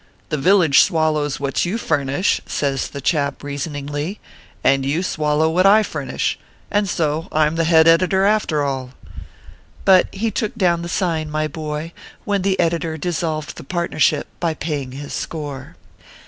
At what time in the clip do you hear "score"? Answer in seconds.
15.13-15.75